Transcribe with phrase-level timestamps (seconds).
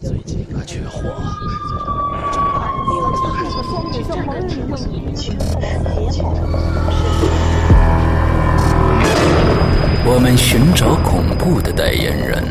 [0.00, 1.08] 最近可缺货。
[10.04, 12.42] 我们寻找恐怖的代言人，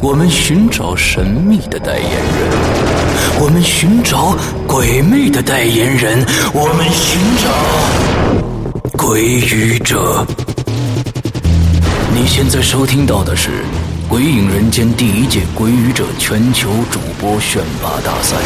[0.00, 2.50] 我们寻找神秘的代言人，
[3.40, 4.36] 我们寻找
[4.66, 7.50] 鬼魅的代言人，我们寻找
[8.96, 10.26] 鬼语者。
[12.14, 13.50] 你现在收听到的是
[14.08, 18.36] 《鬼影人间》第一届鬼语者全球主播选拔大赛。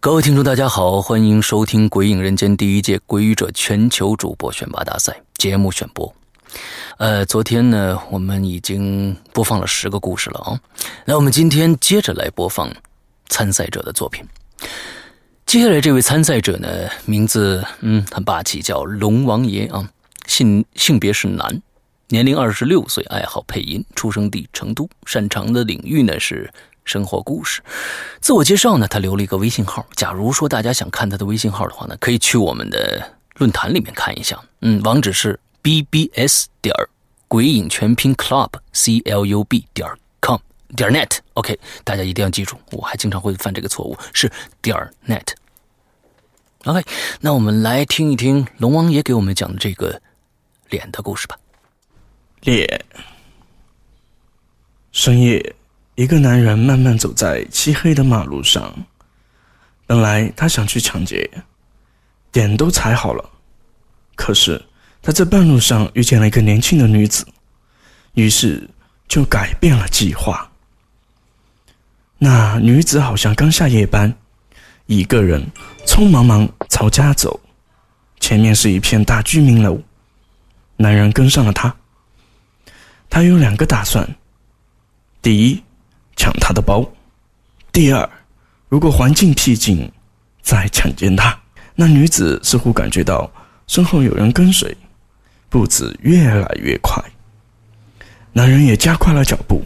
[0.00, 6.12] 各位听众，大家好，欢迎收听《鬼影人间》第一届鬼语者全球主播选拔大赛节目选播。
[6.98, 10.60] 呃，昨天呢，我们已经播放了十个故事了啊，
[11.04, 12.70] 那我们今天接着来播放
[13.28, 14.24] 参赛者的作品。
[15.44, 16.68] 接下来这位参赛者呢，
[17.04, 19.88] 名字嗯很霸气，叫龙王爷啊，
[20.26, 21.62] 性性别是男，
[22.08, 26.50] 年龄二十六岁，爱好配音，出生地成都，擅长的领域呢是。
[26.86, 27.60] 生活故事，
[28.20, 28.86] 自我介绍呢？
[28.86, 29.84] 他留了一个微信号。
[29.96, 33.04] 假如说大家想看他的微信号的话呢，可以去我们的
[33.38, 34.40] 论坛里面看一下。
[34.60, 36.72] 嗯，网址是 bbs 点
[37.26, 39.90] 鬼影全拼 club c l u b 点
[40.22, 40.38] com
[40.76, 41.18] 点 net。
[41.34, 44.30] OK，大家一定要记住，我还经常会犯这个错误，是
[44.62, 44.76] 点
[45.08, 45.26] net。
[46.66, 46.80] OK，
[47.20, 50.00] 那我们来听一听龙王爷给我们讲的这个
[50.70, 51.36] 脸的故事吧。
[52.46, 52.84] 脸，
[54.92, 55.56] 深夜。
[55.96, 58.72] 一个男人慢慢走在漆黑的马路上，
[59.84, 61.28] 本来他想去抢劫，
[62.30, 63.30] 点都踩好了，
[64.14, 64.64] 可是
[65.02, 67.26] 他在半路上遇见了一个年轻的女子，
[68.14, 68.68] 于是
[69.08, 70.48] 就改变了计划。
[72.18, 74.14] 那女子好像刚下夜班，
[74.86, 75.44] 一个人
[75.84, 77.40] 匆忙忙朝家走，
[78.20, 79.80] 前面是一片大居民楼，
[80.76, 81.74] 男人跟上了她，
[83.08, 84.08] 他有两个打算，
[85.22, 85.62] 第一。
[86.18, 86.82] 抢他的包。
[87.70, 88.08] 第二，
[88.70, 89.92] 如果环境僻静，
[90.40, 91.38] 再强奸他。
[91.74, 93.30] 那女子似乎感觉到
[93.66, 94.74] 身后有人跟随，
[95.50, 97.04] 步子越来越快。
[98.32, 99.62] 男人也加快了脚步。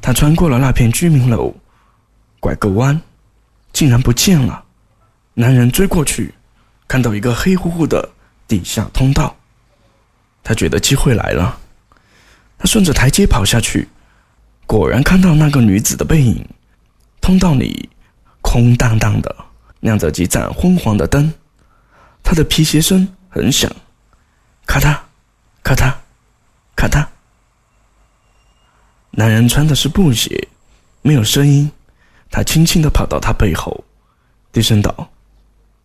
[0.00, 1.52] 他穿过了那片居民楼，
[2.38, 2.98] 拐个弯，
[3.72, 4.64] 竟然不见了。
[5.34, 6.32] 男人追过去，
[6.86, 8.08] 看到一个黑乎乎的
[8.46, 9.34] 地下通道。
[10.44, 11.58] 他觉得机会来了，
[12.60, 13.88] 他顺着台阶跑下去。
[14.66, 16.46] 果然看到那个女子的背影，
[17.22, 17.88] 通道里
[18.42, 19.34] 空荡荡的，
[19.80, 21.32] 亮着几盏昏黄的灯。
[22.22, 23.72] 她的皮鞋声很响，
[24.66, 24.98] 咔嗒，
[25.62, 25.94] 咔嗒，
[26.76, 27.06] 咔嗒。
[29.12, 30.48] 男人穿的是布鞋，
[31.00, 31.72] 没有声音。
[32.30, 33.82] 他轻轻的跑到她背后，
[34.52, 35.10] 低声道：“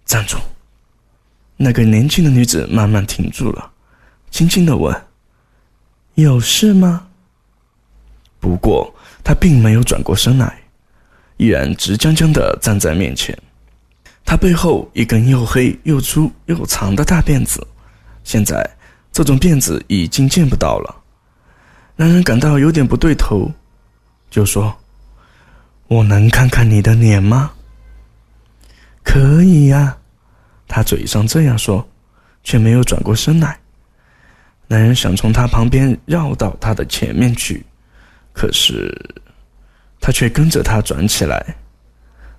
[0.05, 0.37] 站住。”
[1.57, 3.71] 那个年轻的女子慢慢停住了，
[4.29, 4.93] 轻轻的问
[6.23, 7.07] ：“有事吗？”
[8.39, 8.93] 不过，
[9.23, 10.61] 他并没有转过身来，
[11.37, 13.37] 依然直僵僵地站在面前。
[14.23, 17.65] 他背后一根又黑又粗又长的大辫子，
[18.23, 18.67] 现在
[19.11, 20.95] 这种辫子已经见不到了。
[21.95, 23.51] 男人感到有点不对头，
[24.29, 24.75] 就说
[25.87, 27.51] ：“我能看看你的脸吗
[29.03, 29.97] ？”“可以呀。”
[30.67, 31.87] 他嘴上这样说，
[32.43, 33.59] 却没有转过身来。
[34.67, 37.65] 男人想从他旁边绕到他的前面去。
[38.33, 38.93] 可是，
[40.01, 41.55] 他却跟着他转起来，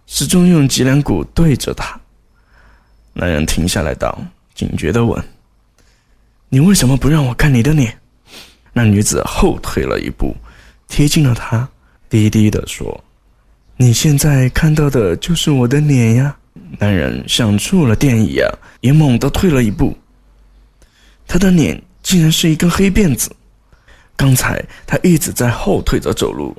[0.06, 1.98] 始终用脊梁骨对着他。
[3.12, 4.18] 男人停下来道
[4.54, 5.24] ：“警觉的问，
[6.48, 7.98] 你为什么不让我看你的脸？”
[8.74, 10.36] 那女子后退了一步，
[10.86, 11.66] 贴近了他，
[12.10, 13.02] 低低的说
[13.78, 16.36] ：“你现在看到的就是我的脸呀。”
[16.78, 18.50] 男人像触了电一样，
[18.80, 19.96] 也猛地退了一步。
[21.26, 23.28] 他的脸竟然是一根黑辫子。
[24.16, 26.56] 刚才他一直在后退着走路。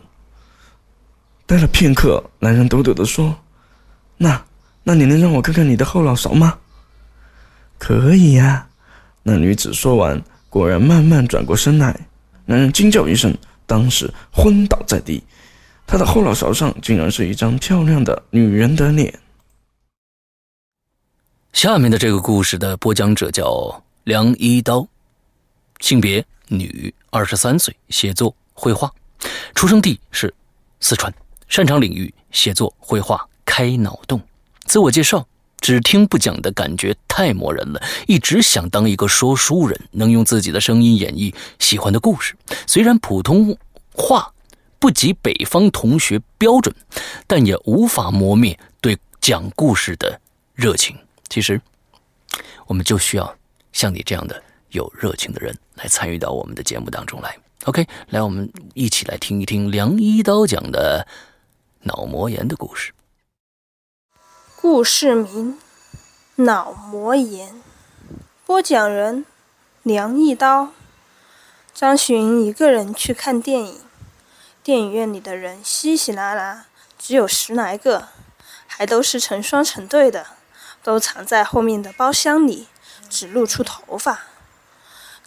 [1.45, 3.33] 待了片刻，男人抖抖地说
[4.17, 4.43] ：“那，
[4.83, 6.59] 那你能让我看看你的后脑勺吗
[7.79, 8.67] ？”“可以呀。”
[9.23, 11.97] 那女子说完，果然慢慢转过身来。
[12.43, 13.33] 男人惊叫一声，
[13.65, 15.23] 当时昏倒在地。
[15.85, 19.17] 他的后脑勺上竟然是一张漂亮的女人的脸。
[21.53, 24.85] 下面的这个故事的播讲者叫梁一刀，
[25.79, 26.93] 性别女。
[27.09, 28.91] 二十三岁，写作、绘画，
[29.55, 30.31] 出生地是
[30.79, 31.11] 四川，
[31.47, 34.21] 擅长领域写作、绘画、开脑洞。
[34.65, 35.25] 自我介绍：
[35.59, 42.35] 只听不讲的感觉太磨人了，一直想当一个说书人，能用自己的声音演绎喜欢的故事。
[42.67, 43.57] 虽然普通
[43.93, 44.31] 话
[44.77, 46.75] 不及北方同学标准，
[47.25, 50.19] 但也无法磨灭对讲故事的
[50.53, 50.95] 热情。
[51.29, 51.59] 其实，
[52.67, 53.35] 我们就需要
[53.73, 54.43] 像你这样的。
[54.77, 57.37] 有热情的人来参与到我们的节目当中来。
[57.65, 61.05] OK，来，我们一起来听一听梁一刀讲的
[61.81, 62.93] 脑膜炎的故事。
[64.61, 65.57] 故事名：
[66.35, 67.61] 脑膜炎。
[68.45, 69.25] 播讲人：
[69.83, 70.69] 梁一刀。
[71.73, 73.81] 张巡一个人去看电影，
[74.63, 76.65] 电影院里的人稀稀拉拉，
[76.97, 78.07] 只有十来个，
[78.65, 80.25] 还都是成双成对的，
[80.81, 82.67] 都藏在后面的包厢里，
[83.09, 84.21] 只露出头发。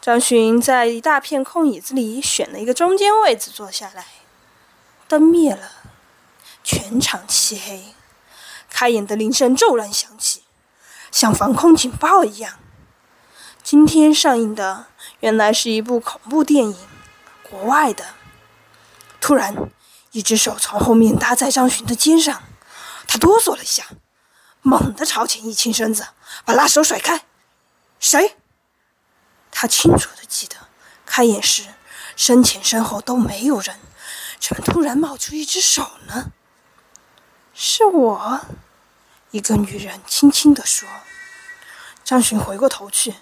[0.01, 4.07] 张巡在一大片空椅子里选了一个中间位置坐下来，
[5.07, 5.73] 灯灭了，
[6.63, 7.93] 全场漆黑，
[8.67, 10.41] 开演的铃声骤然响起，
[11.11, 12.57] 像防空警报一样。
[13.61, 14.87] 今天上映的
[15.19, 16.75] 原来是一部恐怖电影，
[17.47, 18.03] 国外的。
[19.19, 19.69] 突然，
[20.13, 22.41] 一只手从后面搭在张巡的肩上，
[23.07, 23.85] 他哆嗦了一下，
[24.63, 26.07] 猛地朝前一倾身子，
[26.43, 27.23] 把那手甩开。
[27.99, 28.37] 谁？
[29.61, 30.55] 他清楚的记得，
[31.05, 31.65] 开演时
[32.15, 33.79] 身前身后都没有人，
[34.39, 36.31] 怎么突然冒出一只手呢？
[37.53, 38.41] 是我，
[39.29, 40.89] 一个女人轻轻地说。
[42.03, 43.13] 张巡回过头去，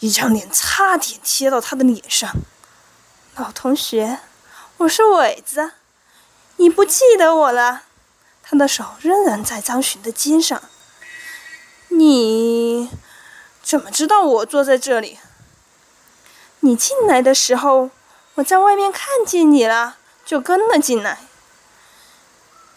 [0.00, 2.36] 一张脸差点贴到他的脸上。
[3.36, 4.20] 老同学，
[4.76, 5.72] 我是伟子，
[6.56, 7.84] 你不记得我了？
[8.42, 10.62] 他的手仍然在张巡的肩上。
[11.88, 12.90] 你
[13.62, 15.18] 怎么知道我坐在这里？
[16.60, 17.90] 你进来的时候，
[18.34, 21.20] 我在外面看见你了，就跟了进来。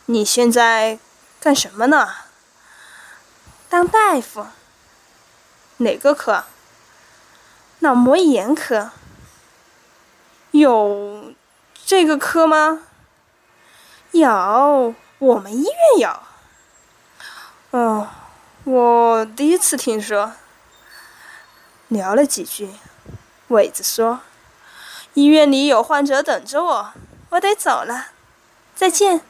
[0.06, 1.00] 你现在
[1.40, 2.10] 干什么呢？
[3.70, 4.46] 当大夫。
[5.78, 6.44] 哪个科？
[7.80, 8.92] 脑膜炎科。
[10.52, 11.34] 有
[11.84, 12.82] 这个科吗？
[14.12, 16.20] 有，我们医院有。
[17.72, 18.10] 哦，
[18.66, 20.34] 我第一次听说。
[21.88, 22.70] 聊了几句。
[23.52, 24.22] 伟子说
[25.14, 26.94] ：“医院里有患者等着我，
[27.32, 28.08] 我得走了，
[28.74, 29.22] 再见。”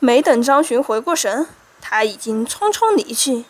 [0.00, 1.46] 没等张巡回过神，
[1.80, 3.44] 他已经匆匆离去，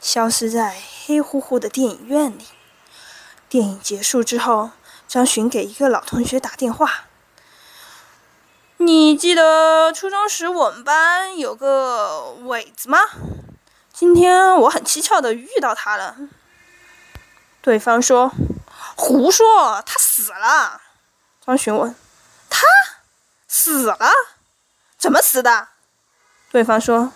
[0.00, 2.46] 消失在黑乎乎的电影院里。
[3.48, 4.70] 电影结束之后，
[5.08, 7.06] 张巡给一个老同学打电话
[8.78, 12.98] ：“你记得初中时我们班有个伟子吗？
[13.92, 16.16] 今天我很蹊跷的遇到他了。”
[17.66, 18.32] 对方说
[18.94, 20.80] ：“胡说，他死了。”
[21.44, 21.92] 张巡问
[22.48, 22.62] ：“他
[23.48, 23.98] 死了？
[24.96, 25.66] 怎么死的？”
[26.52, 27.12] 对方说：“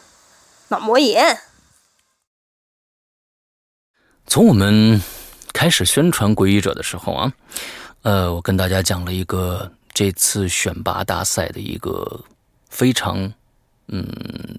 [0.66, 1.40] 脑膜炎。”
[4.26, 5.00] 从我们
[5.52, 7.32] 开始宣传《皈依者》的时候啊，
[8.02, 12.24] 呃，我跟大家讲了一个这次选拔大赛的一个
[12.68, 13.32] 非常。
[13.92, 14.06] 嗯，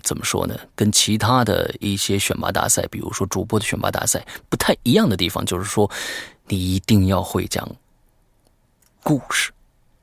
[0.03, 0.55] 怎么说呢？
[0.75, 5.89] 跟其他的一些选拔大赛，比如说主播的选拔大赛，不太一样的地方，就是说，
[6.47, 7.65] 你一定要会讲
[9.01, 9.51] 故事，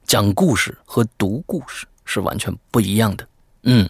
[0.06, 3.28] 讲故事和读故事是完全不一样的。
[3.64, 3.86] 嗯，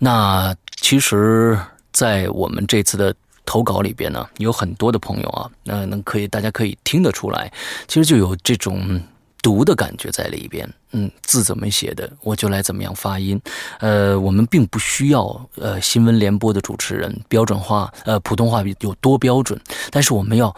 [0.00, 1.56] 那其实，
[1.92, 3.14] 在我们这次的
[3.46, 7.52] 投稿里边呢，有很多的朋友啊，那能可以，大家可以听得出来，
[7.86, 9.00] 其实就有这种。
[9.42, 13.38] 读的感觉在里边，嗯，字怎么写的，我就来怎么样发音。
[13.80, 19.60] 呃，我们并不需要呃新闻联播的主持人标准化，呃普通话有多标准，
[19.90, 20.54] 但是我们要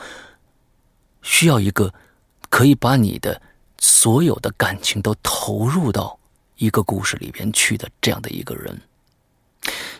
[1.22, 1.92] 需要一个
[2.50, 3.40] 可以把你的
[3.78, 6.18] 所有的感情都投入到
[6.58, 8.78] 一个故事里边去的这样的一个人，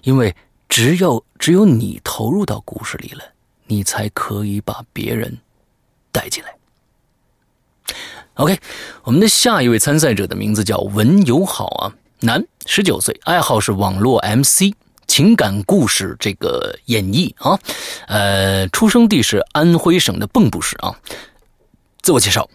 [0.02, 0.36] 因为
[0.68, 3.24] 只有只有你投入到故事里了，
[3.66, 5.38] 你才可以把别人
[6.12, 6.54] 带进来。
[8.34, 8.58] OK，
[9.04, 14.74] 我们的下一位参赛者的名字叫文友好啊，男，十九岁，爱好是网络 MC，
[15.06, 17.56] 情感故事这个演绎啊，
[18.08, 20.98] 呃，出生地是安徽省的蚌埠市啊。
[22.02, 22.50] 自我介绍，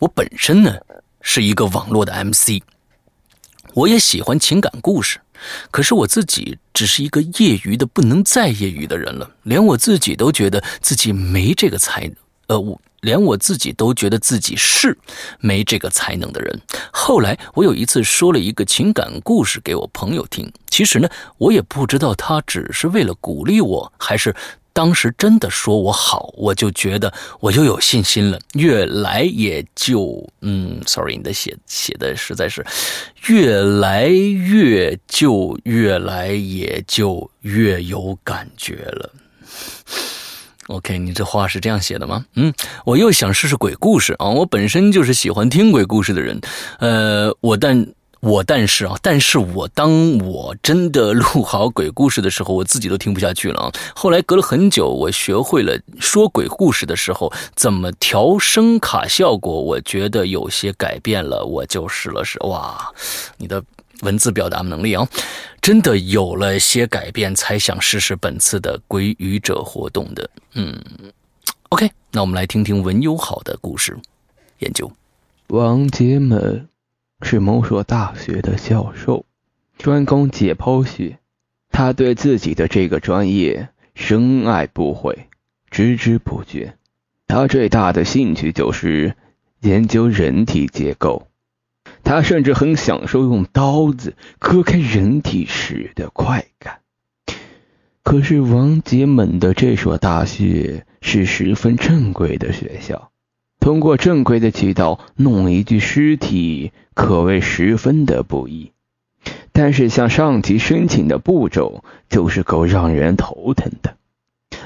[0.00, 0.74] 我本身呢
[1.20, 2.60] 是一个网络的 MC，
[3.72, 5.20] 我也喜欢情感故事，
[5.70, 12.10] 可是我自己只是一个业余的不能再业余的人了，连我自己都觉得自己没这个才，
[12.48, 12.80] 呃，我。
[13.04, 14.96] 连我自己都觉得自己是
[15.38, 16.60] 没这个才能的人。
[16.90, 21.08] 后来我有一次说了一个情感故事给我朋友听，其实呢，
[21.38, 24.34] 我也不知道他只是为了鼓励我，还是
[24.72, 28.38] 当时真的说我好，我就觉得我又有信心了。
[28.54, 32.64] 越来也就嗯，sorry，你的写写的实在是
[33.28, 39.12] 越来越就越来也就越有感觉了。
[40.68, 42.24] OK，你这话是这样写的吗？
[42.34, 42.52] 嗯，
[42.84, 44.28] 我又想试试鬼故事啊！
[44.28, 46.40] 我本身就是喜欢听鬼故事的人，
[46.78, 47.86] 呃，我但
[48.20, 53.72] 我但是啊，但是我当我真的录好鬼故事的时候，我自己都听不下去了啊。
[53.94, 62.38] 后来隔了很久，我学会了说鬼故事的时候怎么调声卡效果，我觉得有些改变了，我就试了试。
[62.44, 62.90] 哇，
[63.36, 63.62] 你的
[64.02, 65.08] 文字表达能力啊，
[65.60, 70.30] 真的有了些改变，才想试试本次的鬼语者活动的。
[70.54, 70.78] 嗯
[71.70, 73.96] ，OK，那我们来听听文友好的故事
[74.58, 74.90] 研究。
[75.48, 76.68] 王杰们。
[77.22, 79.24] 是某所大学的教授，
[79.78, 81.18] 专攻解剖学。
[81.70, 85.28] 他对自己的这个专业深爱不悔，
[85.70, 86.74] 孜孜不倦。
[87.26, 89.16] 他最大的兴趣就是
[89.60, 91.26] 研究人体结构。
[92.04, 96.80] 他甚至很享受用刀子割开人体时的快感。
[98.02, 103.10] 可是王杰猛的这所大学是十分正规的学校。
[103.58, 108.72] 通过正规的渠道弄一具尸体，可谓十分的不易。
[109.52, 113.96] 但是向上级申请的步骤，就是够让人头疼的。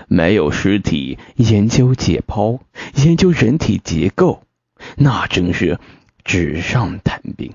[0.08, 2.58] 没有尸体研究解剖，
[2.96, 4.42] 研究人体结构，
[4.96, 5.78] 那真是
[6.28, 7.54] 纸上谈兵。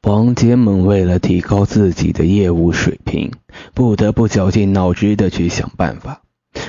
[0.00, 3.32] 王杰猛为了提高自己的业务水平，
[3.74, 6.22] 不得不绞尽脑汁的去想办法。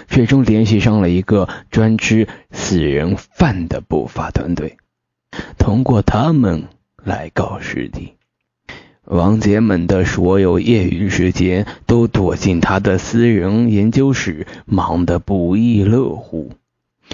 [0.07, 4.75] 最终联系上了一个专吃死人饭的不法团队，
[5.57, 6.65] 通过他们
[7.01, 8.15] 来搞尸体。
[9.05, 16.51] 王杰们的所有业余时间都躲进他的私人研究室，忙得不亦乐乎。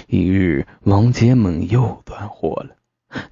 [0.08, 2.74] 一日，王杰们又断货了，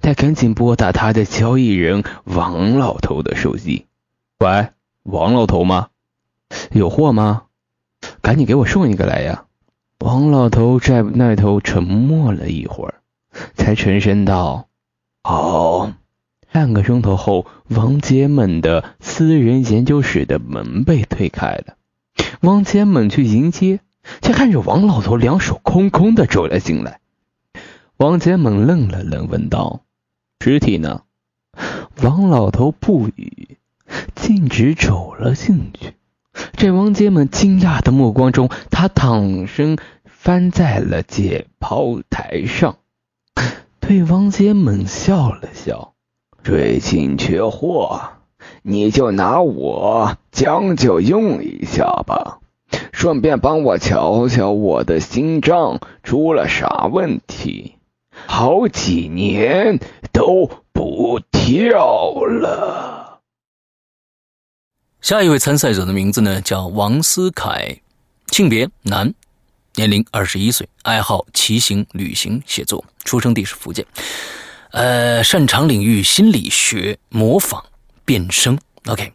[0.01, 3.85] 他赶紧拨打他的交易人王老头的手机
[4.39, 4.69] ：“喂，
[5.03, 5.89] 王老头吗？
[6.71, 7.43] 有货吗？”
[8.21, 9.45] 赶紧给我送一个来呀！
[9.99, 13.01] 王老头在那头沉默了一会儿，
[13.55, 14.67] 才沉声道
[15.23, 15.91] ：“好。”
[16.51, 21.75] 半个钟头后，王杰猛的私人研究室的门被推开了。
[22.41, 23.79] 王杰猛去迎接，
[24.21, 26.99] 却看着王老头两手空空的走了进来。
[27.97, 29.81] 王杰猛愣了愣，问道
[30.39, 31.01] ：“尸体呢？”
[32.03, 33.57] 王老头不语，
[34.13, 35.93] 径直走了进去。
[36.55, 42.77] 在王杰猛惊讶的目光中，他躺身翻在了解剖台上，
[43.79, 45.95] 对王杰猛笑了笑
[46.43, 48.09] ：“最近缺货，
[48.61, 52.41] 你就拿我将就用一下吧，
[52.91, 57.76] 顺便帮我瞧瞧我的心脏出了啥问题，
[58.27, 59.79] 好几年
[60.11, 63.21] 都不跳了。”
[65.01, 67.79] 下一位参赛者的名字呢叫王思凯，
[68.31, 69.13] 性别男，
[69.75, 73.85] 年龄二十一岁，爱好骑行、旅行、写作，出生地是福建，
[74.71, 77.63] 呃，擅长领域心理学、模仿、
[78.03, 78.59] 变声。
[78.87, 79.13] OK，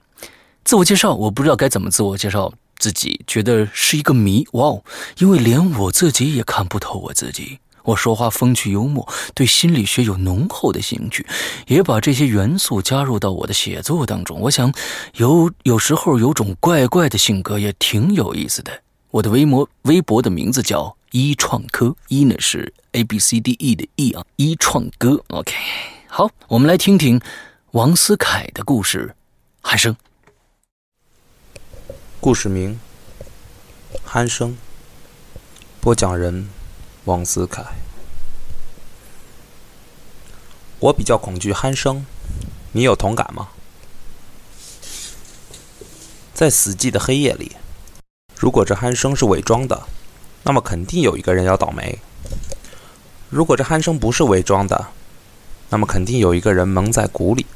[0.64, 4.46] 自我介绍，我不知道该怎么自我介绍自己，觉得是一个谜。
[4.52, 4.82] 哇哦，
[5.18, 7.58] 因为连我自己也看不透我自己。
[7.84, 11.26] 我说话风趣幽默，对心理学有浓厚的兴趣，
[11.66, 14.38] 也把这些元素加入到我的写作当中。
[14.40, 14.72] 我想，
[15.16, 18.72] 有有时候有种怪怪的性格也挺有意思的。
[19.10, 25.22] 我的微博微博的名字叫一创科，一呢是 A B C D E 的 E 啊，一创哥。
[25.28, 25.52] OK，
[26.06, 27.20] 好，我们来听听
[27.72, 29.14] 王思凯的故事。
[29.62, 29.94] 鼾声，
[32.20, 32.80] 故事名：
[34.06, 34.56] 鼾声，
[35.80, 36.48] 播讲人。
[37.04, 37.64] 王思凯，
[40.78, 42.06] 我比较恐惧鼾声，
[42.70, 43.48] 你有同感吗？
[46.32, 47.56] 在死寂的黑夜里，
[48.36, 49.82] 如果这鼾声是伪装的，
[50.44, 51.98] 那么肯定有一个人要倒霉；
[53.28, 54.86] 如果这鼾声不是伪装的，
[55.70, 57.46] 那么肯定有一个人蒙在鼓里。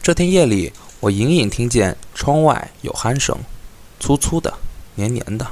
[0.00, 3.36] 这天夜里，我隐隐听见窗外有鼾声，
[3.98, 4.54] 粗粗的，
[4.94, 5.44] 黏黏的。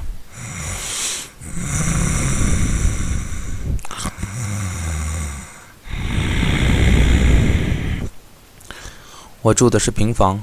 [9.45, 10.41] 我住的是平房，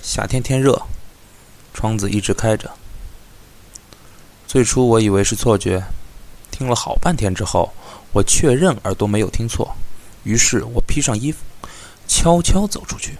[0.00, 0.80] 夏天天热，
[1.74, 2.70] 窗子一直开着。
[4.46, 5.82] 最初我以为是错觉，
[6.52, 7.72] 听了好半天之后，
[8.12, 9.74] 我确认耳朵没有听错，
[10.22, 11.40] 于是我披上衣服，
[12.06, 13.18] 悄悄走出去。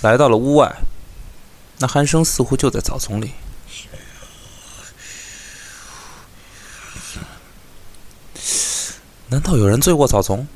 [0.00, 0.74] 来到了屋外，
[1.76, 3.32] 那鼾声似乎就在草丛里。
[9.32, 10.46] 难道有人醉过草丛？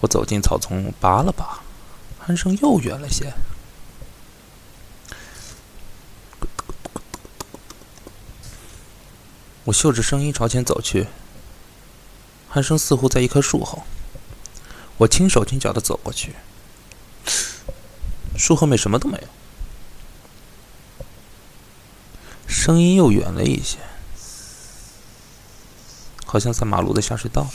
[0.00, 1.60] 我走进草丛，拔了拔，
[2.26, 3.34] 鼾声又远了些。
[9.64, 11.06] 我嗅着声音朝前走去，
[12.50, 13.84] 鼾声似乎在一棵树后。
[14.96, 16.34] 我轻手轻脚的走过去，
[18.38, 19.28] 树后面什么都没有，
[22.46, 23.76] 声音又远了一些，
[26.34, 27.48] 好像在马路的下水道里。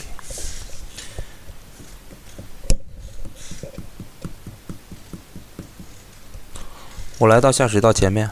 [7.18, 8.30] 我来到下水道前面，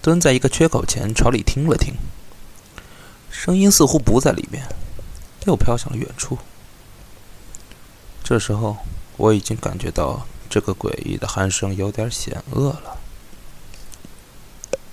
[0.00, 1.96] 蹲在一个缺口前，朝里听了听，
[3.28, 4.68] 声音似乎不在里面，
[5.46, 6.38] 又飘向了远处。
[8.22, 8.76] 这时候，
[9.16, 12.98] 我已经感觉到这个诡异的鼾声有点险恶了。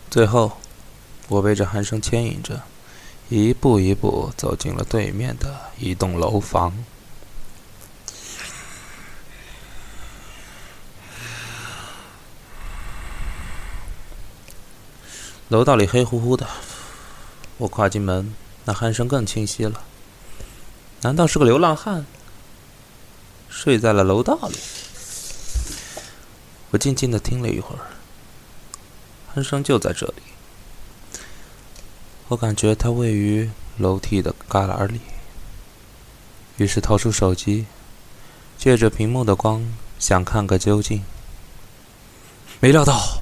[0.09, 0.53] 最后，
[1.27, 2.63] 我被这鼾声牵引着，
[3.35, 6.71] 一步一步走进了对面的一栋楼房。
[15.47, 16.47] 楼道里黑乎乎的，
[17.57, 18.35] 我跨进门，
[18.65, 19.83] 那鼾声更清晰了。
[21.01, 22.05] 难道是个流浪汉？
[23.49, 24.59] 睡在了楼道里。
[26.69, 27.81] 我静静的听了一会儿，
[29.33, 30.32] 鼾声就在这里。
[32.33, 33.47] 我感觉它位于
[33.77, 34.99] 楼梯的旮旯里，
[36.57, 37.67] 于是掏出手机，
[38.57, 39.63] 借着屏幕的光
[39.99, 41.03] 想看个究竟。
[42.59, 43.21] 没料到，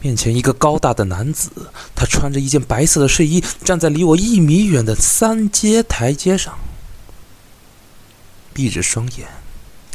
[0.00, 1.50] 面前一个高大的男子，
[1.94, 6.58] 他穿着一件白色的睡衣，站在离我一米远的三阶台阶上。
[8.54, 9.28] 闭着双眼，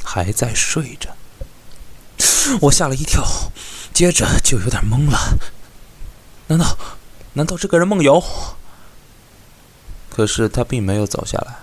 [0.03, 1.09] 还在睡着。
[2.61, 3.25] 我吓了一跳，
[3.91, 5.39] 接着就有点懵了。
[6.49, 6.77] 难道，
[7.37, 8.23] 难道这个人梦游？
[10.09, 11.59] 可是他并没有走下来，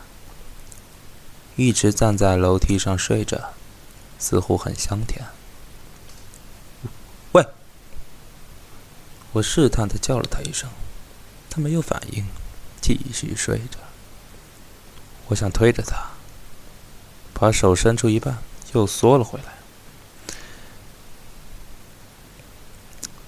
[1.57, 3.50] 一直站在楼梯上睡着，
[4.16, 5.26] 似乎很香甜。
[7.33, 7.45] 喂！
[9.33, 10.71] 我试探的叫了他一声，
[11.50, 12.25] 他没有反应，
[12.81, 13.81] 继续睡着。
[15.26, 16.11] 我想推着他。
[17.33, 18.38] 把手伸出一半，
[18.75, 19.54] 又缩了回来。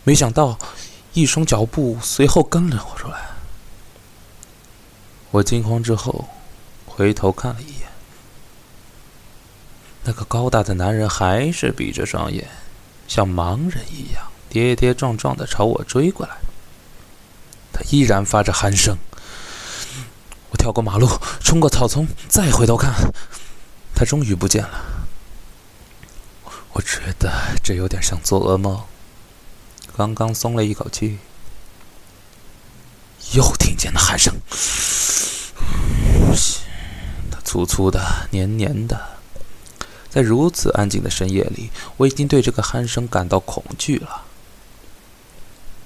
[0.04, 0.56] 没想到，
[1.16, 3.30] 一双脚步随后跟了我出来。
[5.30, 6.28] 我惊慌之后，
[6.84, 7.88] 回头看了一眼，
[10.04, 12.46] 那个高大的男人还是闭着双眼，
[13.08, 16.36] 像盲人一样跌跌撞撞的朝我追过来。
[17.72, 18.98] 他依然发着鼾声。
[20.50, 21.08] 我跳过马路，
[21.40, 22.92] 冲过草丛，再回头看。
[23.94, 24.84] 他终于不见了，
[26.74, 27.32] 我觉得
[27.64, 28.84] 这有点像做噩梦。
[29.96, 31.18] 刚刚松了一口气，
[33.32, 34.34] 又听见了鼾声，
[37.30, 39.16] 它粗粗的、黏黏的。
[40.10, 44.24] 在如此安静的深夜里，我已经对这个鼾声感到恐惧了。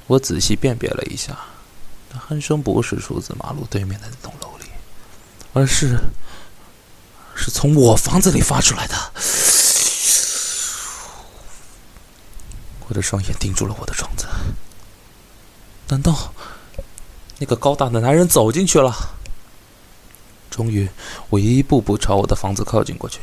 [0.09, 1.38] 我仔细辨别了一下，
[2.12, 4.64] 那鼾声不是出自马路对面的那栋楼里，
[5.53, 5.99] 而是……
[7.37, 9.12] 是从我房子里发出来的。
[12.90, 14.26] 我的双眼盯住了我的窗子，
[15.87, 16.35] 难道
[17.38, 18.92] 那个高大的男人走进去了？
[20.50, 20.88] 终于，
[21.29, 23.20] 我一步步朝我的房子靠近过去。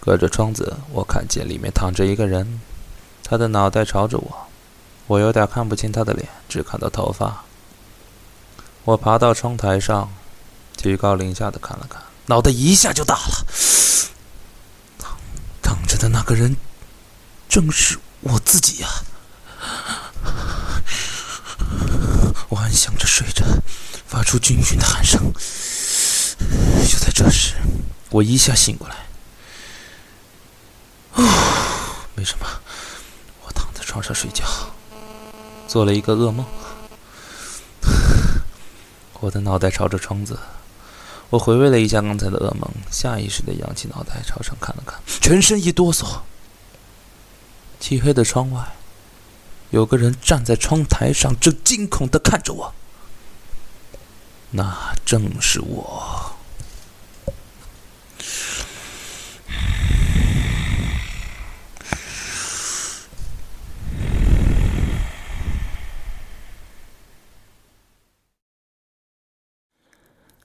[0.00, 2.60] 隔着窗子，我看见里面躺着一个人，
[3.22, 4.48] 他的脑袋朝着我，
[5.06, 7.44] 我有点看不清他的脸，只看到头发。
[8.82, 10.12] 我爬到窗台上，
[10.76, 12.02] 居高临下的看了看。
[12.26, 13.46] 脑袋一下就大了，
[14.98, 15.16] 躺
[15.62, 16.56] 躺着的那个人
[17.48, 18.88] 正是我自己呀！
[22.48, 23.44] 我安详着睡着，
[24.06, 25.32] 发出均匀的鼾声。
[26.88, 27.54] 就在这时，
[28.10, 28.96] 我一下醒过来。
[32.14, 32.46] 没什么，
[33.44, 34.44] 我躺在床上睡觉，
[35.68, 36.46] 做了一个噩梦。
[39.20, 40.38] 我的脑袋朝着窗子。
[41.30, 46.20] 我回味了一下刚才的噩梦，下意识地仰起脑袋朝上看了看，全身一哆嗦。
[47.80, 48.74] 漆黑的窗外，
[49.70, 52.74] 有个人站在窗台上，正惊恐的看着我。
[54.50, 56.32] 那正是我。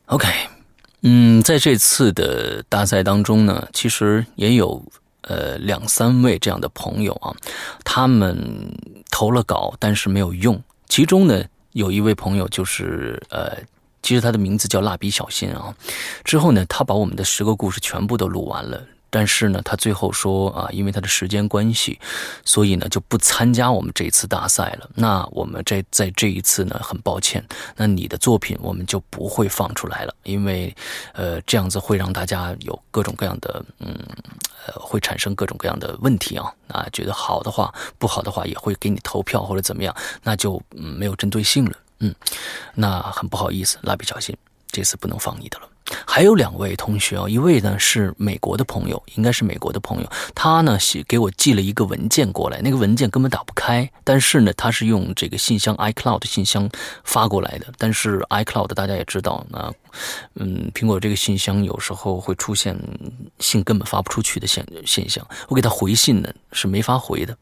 [0.08, 0.28] OK。
[1.02, 4.84] 嗯，在这次的大赛当中呢，其实也有
[5.30, 7.32] 呃两三位这样的朋友啊，
[7.86, 8.36] 他们
[9.10, 10.62] 投了稿，但是没有用。
[10.89, 13.56] 其中呢，有一位朋友就是呃，
[14.02, 15.74] 其实他的名字叫蜡笔小新啊。
[16.24, 22.00] 之后呢，他把我们的十个故事全部都录完了，但是呢，他最后说啊，因为他的时间关系，
[22.45, 24.89] 所以呢就不参加我们这次大赛了。
[24.95, 27.43] 那我们这在这一次呢，很抱歉，
[27.76, 30.76] 那你的作品我们就不会放出来了，因为
[31.13, 33.95] 呃这样子会让大家有各种各样的嗯
[34.65, 41.72] 呃会产生各种各样的问题啊啊，觉得好的话不好的话也会给你投票或者怎么样，那就嗯没有针对性了。
[42.00, 42.13] 嗯，
[42.76, 44.36] 那很不好意思，蜡笔小新，
[44.72, 45.69] 这次不能放你的了。
[46.06, 56.69] 还有两位同学啊，一位呢是美国的朋友，应该是美国的朋友，他呢写给我寄了一个文件过来，那个文件根本打不开，但是呢他是用这个信箱 iCloud 信箱
[57.04, 59.73] 发过来的，但是 iCloud 大家也知道，那
[60.36, 62.78] 嗯，苹果这个信箱有时候会出现
[63.39, 67.36] 信根本发不出去的现现象，我给他回信呢是没法回的。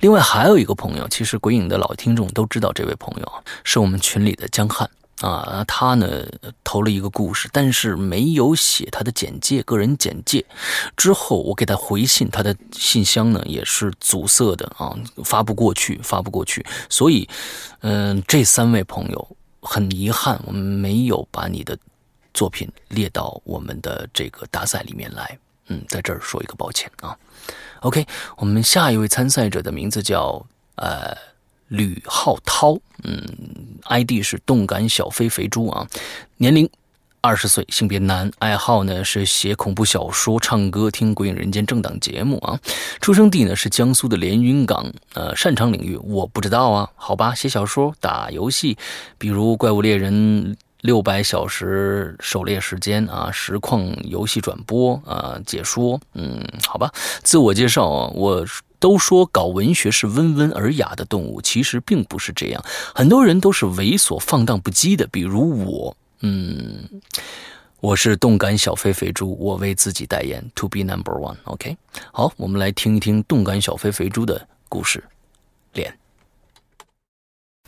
[0.00, 3.32] 另外还有一个朋友，其实鬼影的老听众都知道这位朋友
[3.64, 4.88] 是我们群里的江汉。
[5.22, 6.26] 啊，他呢
[6.62, 10.44] 投了一个故事，但是没有写他的简介，个人简介。
[10.94, 16.64] 之后我给他回信，他的信箱呢也是阻塞的啊，发不过去，发不过去。
[16.90, 17.26] 所以，
[17.80, 21.78] 嗯，这三位朋友很遗憾，我们没有把你的
[22.34, 25.38] 作品列到我们的这个大赛里面来。
[25.68, 27.16] 嗯，在这儿说一个抱歉啊。
[27.80, 31.16] OK，我们下一位参赛者的名字叫呃。
[31.68, 33.22] 吕浩涛，嗯
[33.84, 35.86] ，ID 是动感小飞肥猪啊，
[36.36, 36.68] 年龄
[37.20, 42.60] 二十岁，性别男，爱好呢是写恐怖小说、唱歌、听鬼影人间正档节目啊，
[43.00, 48.78] 出生地呢是江苏的连云港，呃，擅长领域我不知道啊，好吧，写小说、打游戏，
[49.18, 56.92] 比如怪物猎人六百小时狩猎时间啊，实况游戏转播啊，解说，嗯，好吧，
[57.24, 58.46] 自我介绍啊，我。
[58.86, 62.64] 都说搞文学是温文尔雅的动物，其实并不是这样。
[62.94, 66.88] 很多人都是猥琐放荡不羁的，比如我，嗯，
[67.80, 71.34] 我是动感小飞肥猪，我为自己代言，To be number one。
[71.46, 71.76] OK，
[72.12, 75.02] 好，我们来听一听动感小飞肥猪的故事。
[75.72, 75.98] 脸，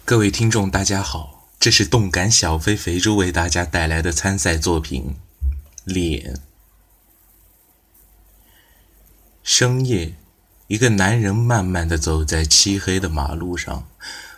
[0.05, 5.17] 各位听众，大家好，这是动感小飞肥猪为大家带来的参赛作品。
[5.85, 6.39] 脸，
[9.43, 10.15] 深夜。
[10.69, 13.89] 一个男人慢慢的走在漆黑的马路上，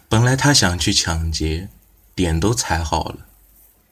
[0.08, 1.68] 本来他想去抢劫，
[2.14, 3.26] 点都踩好了，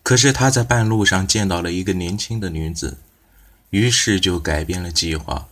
[0.05, 2.99] 可是他在半路上见到了一个年轻的女子，
[3.71, 5.49] 于是就改变了计划。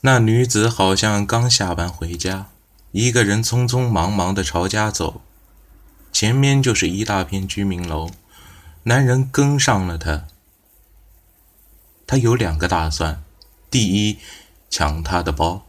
[0.00, 2.46] 那女子好像刚下班回家，
[2.92, 5.20] 一个人匆匆忙忙的朝家走，
[6.10, 8.10] 前面就是一大片居民楼，
[8.84, 10.24] 男人跟上了她。
[12.06, 13.22] 他有两个打算，
[13.70, 14.18] 第一，
[14.70, 15.66] 抢她的包。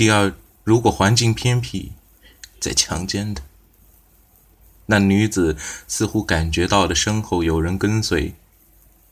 [0.00, 0.32] 第二，
[0.64, 1.92] 如果环境偏僻，
[2.58, 3.42] 在强奸的。
[4.86, 8.34] 那女子似乎感觉到了身后有人跟随，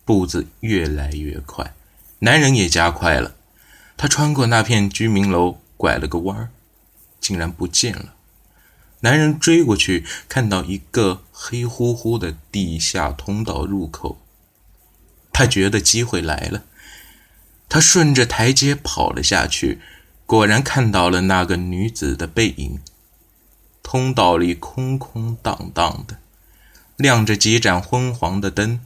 [0.06, 1.74] 步子越来越快，
[2.20, 3.36] 男人也加快了。
[3.98, 6.48] 他穿过那片居民楼，拐了个弯儿，
[7.20, 8.14] 竟然不见了。
[9.00, 14.18] 男人追过去，看到一个黑乎乎的地下通道入口，
[15.34, 16.64] 他觉得机会来了，
[17.68, 19.82] 他顺着台阶跑了下去。
[20.28, 22.82] 果然看到了那个女子的背影。
[23.82, 26.18] 通道里空空荡荡的，
[26.96, 28.80] 亮着几盏昏黄的灯。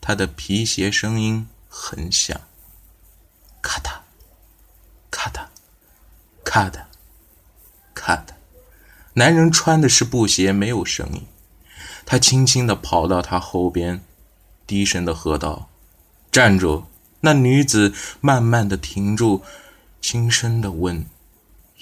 [0.00, 2.40] 她的皮鞋声音很响，
[3.60, 3.98] 咔嗒，
[5.10, 5.48] 咔嗒，
[6.42, 6.84] 咔嗒，
[7.92, 8.30] 咔嗒。
[9.12, 11.26] 男人穿的是布鞋，没有声音。
[12.06, 14.02] 他轻轻地跑到她后边，
[14.66, 15.68] 低声的喝道
[16.32, 16.84] ：“站住！”
[17.20, 19.42] 那女子慢慢的停住。
[20.00, 21.06] 轻声的问：“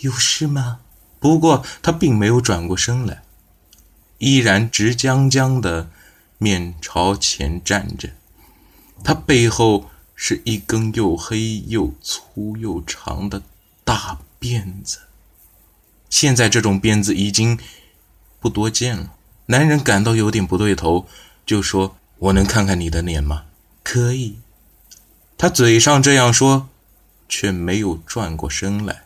[0.00, 0.81] 有事吗？”
[1.18, 3.22] 不过他并没有转过身来，
[4.18, 5.90] 依然直僵僵的
[6.38, 8.11] 面朝前站着。
[9.02, 13.42] 他背后是一根又黑又粗又长的
[13.83, 15.00] 大辫子。
[16.09, 17.59] 现在这种辫子已经
[18.38, 19.14] 不多见了。
[19.46, 21.07] 男人感到有点不对头，
[21.44, 23.44] 就说：“我能看看你的脸吗
[23.83, 24.38] ？”“可以。”
[25.38, 26.68] 他嘴上这样说。
[27.29, 29.05] 却没有转过身来。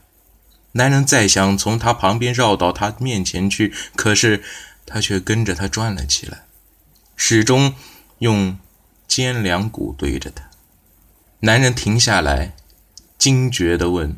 [0.73, 4.43] 男人再想从他旁边绕到他面前去，可是
[4.87, 6.45] 他却跟着他转了起来，
[7.17, 7.75] 始终
[8.21, 8.57] 用
[9.09, 10.49] 肩梁骨对着他。
[11.41, 12.55] 男人停下来，
[13.19, 14.17] 惊觉地问：“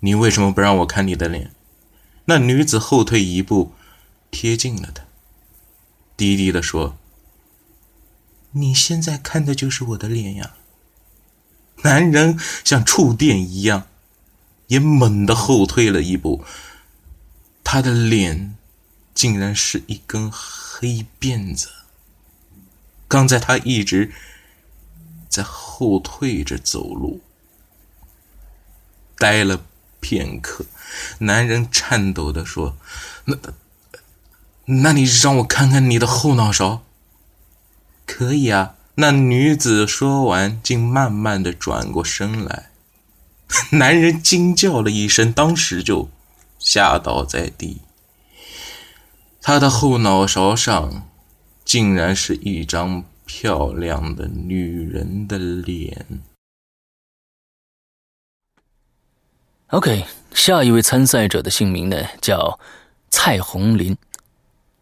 [0.00, 1.52] 你为什么不让我看你的脸？”
[2.26, 3.72] 那女子后退一步，
[4.30, 5.04] 贴近了他，
[6.16, 6.96] 低低地说
[8.52, 10.54] ：“你现在看的就是我的脸呀。”
[11.82, 13.86] 男人像触电一样，
[14.66, 16.44] 也猛地后退了一步。
[17.64, 18.56] 他的脸
[19.14, 21.68] 竟然是一根黑辫子。
[23.06, 24.12] 刚才他一直
[25.28, 27.20] 在后退着走路，
[29.16, 29.64] 呆了
[30.00, 30.66] 片刻，
[31.18, 32.76] 男人颤抖地说
[33.26, 33.36] ：“那，
[34.64, 36.84] 那你让我看看你的后脑勺。
[38.06, 42.70] ”“可以啊。”那女子说完，竟慢慢的转过身来。
[43.72, 46.10] 男人惊叫了一声，当时就
[46.58, 47.80] 吓倒在地。
[49.40, 51.08] 他的后脑勺上，
[51.64, 56.06] 竟然是一张漂亮的女人的脸。
[59.68, 62.60] OK，下一位参赛者的姓名呢叫
[63.08, 63.96] 蔡红林，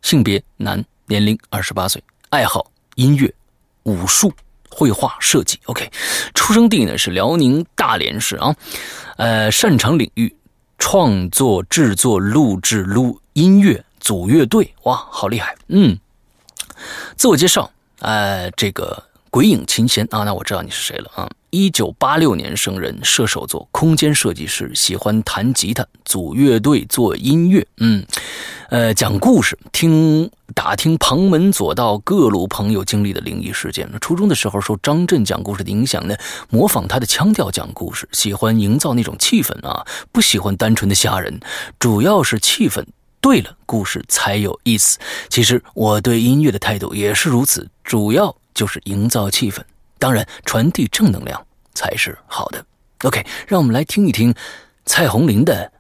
[0.03, 3.33] 性别男，年龄二十八岁，爱好音乐、
[3.89, 4.33] 武术、
[4.69, 5.59] 绘画、设计。
[5.65, 5.91] OK，
[6.35, 8.55] 出生地呢是辽宁大连市啊，
[9.17, 10.37] 呃，擅长领域
[10.79, 13.85] 创作、制作、录制、录音乐。
[14.01, 15.55] 组乐队哇，好厉害！
[15.67, 15.99] 嗯，
[17.17, 21.29] 自我介绍，呃，这个鬼影琴弦啊，那我知道你是谁了啊。
[21.51, 27.67] 一九八六年生人，射手座，空间设计师，喜欢弹吉他，组乐队，做音乐。
[27.79, 28.05] 嗯，
[28.69, 33.91] 呃，讲故事，听打听旁门左道各路朋友经历的灵异事件。
[33.99, 36.15] 初中的时候受张震讲故事的影响呢，
[36.51, 41.41] 模仿他的腔调讲故事，喜欢营造那种气氛啊，不喜欢单纯的吓人，
[41.79, 42.85] 主要是气氛。
[43.21, 44.99] 对了，故事才有意思。
[45.29, 49.63] 其实我对音乐的态度也是如此，主要就是营造气氛，
[50.01, 52.67] 当然传递正能量才是好的。
[53.05, 54.35] OK，让我们来听一听
[54.85, 55.71] 蔡红林的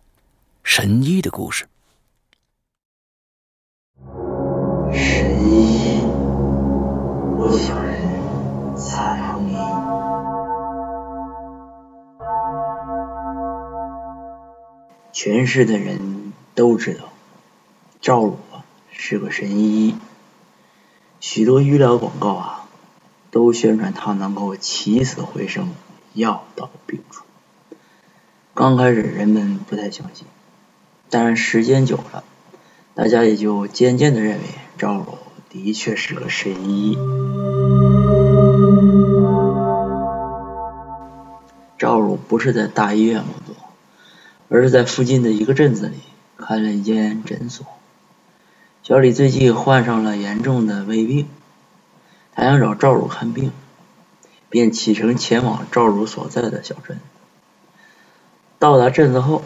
[0.62, 1.66] 神医的故事。
[4.92, 5.98] 神医，
[7.36, 9.58] 我小人蔡红林，
[15.12, 17.06] 全市的人都知道。
[18.00, 18.38] 赵鲁
[18.92, 19.96] 是个神医，
[21.18, 22.57] 许多医疗广告啊，
[23.30, 25.70] 都宣传他能够起死回生，
[26.14, 27.24] 药到病除。
[28.54, 30.26] 刚开始人们不太相信，
[31.10, 32.24] 但是时间久了，
[32.94, 34.44] 大家也就渐渐的认为
[34.76, 35.18] 赵鲁
[35.50, 36.98] 的确是个神医。
[41.78, 43.54] 赵鲁不是在大医院工作，
[44.48, 45.98] 而是在附近的一个镇子里
[46.36, 47.66] 开了一间诊所。
[48.82, 51.28] 小李最近患上了严重的胃病，
[52.38, 53.50] 还想找赵汝看病，
[54.48, 57.00] 便启程前往赵汝所在的小镇。
[58.60, 59.42] 到达镇子后，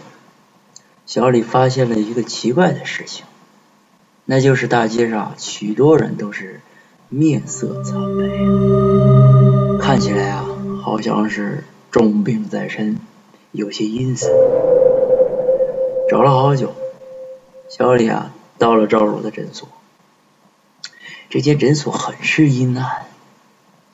[1.07, 3.25] 小李发现了一个奇怪的事情，
[4.27, 6.61] 那就是大街上许多人都是
[7.09, 8.29] 面色惨白，
[9.81, 10.45] 看起来啊，
[10.83, 12.99] 好像是重病在身，
[13.53, 14.31] 有些阴森。
[16.11, 16.75] 找了好久，
[17.71, 18.35] 小李啊。
[18.59, 19.67] 到了赵如的诊所，
[21.33, 23.07] 这间诊所很是阴暗，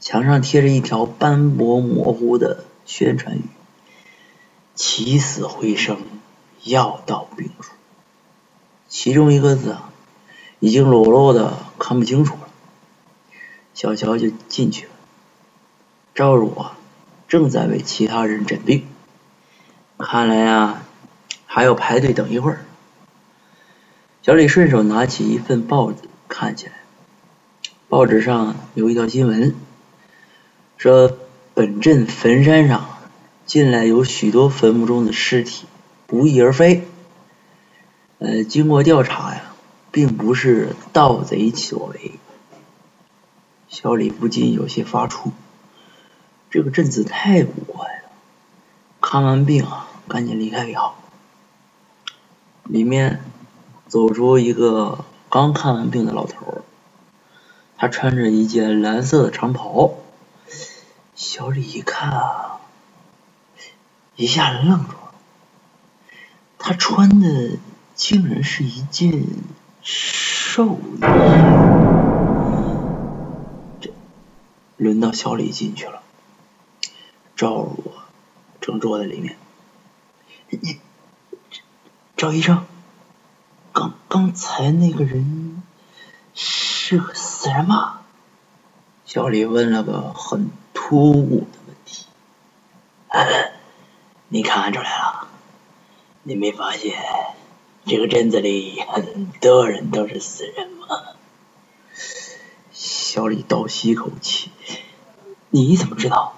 [0.00, 3.42] 墙上贴着一条斑驳模糊的宣传语
[4.74, 5.98] ：“起死回生，
[6.64, 7.70] 药到病除。”
[8.90, 9.92] 其中一个字啊，
[10.58, 12.48] 已经裸露的看不清楚了。
[13.72, 14.92] 小乔就进去了，
[16.16, 16.76] 赵汝啊，
[17.28, 18.84] 正在为其他人诊病，
[19.96, 20.82] 看来啊，
[21.46, 22.64] 还要排队等一会儿。
[24.22, 26.72] 小李顺手拿起一份报纸看起来，
[27.88, 29.54] 报纸上有一条新闻，
[30.76, 31.16] 说
[31.54, 32.86] 本镇坟山上
[33.46, 35.66] 近来有许多坟墓中的尸体
[36.06, 36.86] 不翼而飞。
[38.18, 39.42] 呃，经过调查呀，
[39.90, 42.12] 并不是盗贼所为。
[43.68, 45.30] 小李不禁有些发怵，
[46.50, 48.10] 这个镇子太古怪了。
[49.00, 51.00] 看完病啊，赶紧离开也好。
[52.64, 53.22] 里面。
[53.86, 56.62] 走出一个刚看完病的老头儿，
[57.78, 59.94] 他穿着一件蓝色的长袍。
[61.14, 62.60] 小李一看啊，
[64.16, 65.14] 一下子愣住了。
[66.58, 67.58] 他穿的
[67.94, 69.24] 竟然是一件
[69.80, 71.00] 寿衣。
[73.80, 73.90] 这
[74.76, 76.02] 轮到小李进去了，
[77.36, 77.92] 赵如
[78.60, 79.36] 正坐在里面。
[80.50, 80.80] 你，
[82.16, 82.66] 赵医生。
[83.72, 85.62] 刚刚才那个人
[86.34, 88.00] 是个死人吗？
[89.04, 92.06] 小李问了个很突兀的问题。
[94.26, 95.28] 你看出来了？
[96.24, 97.00] 你没发现
[97.86, 100.88] 这个镇子里很多人都是死人吗？
[102.72, 104.50] 小李倒吸一口气。
[105.50, 106.34] 你怎么知道？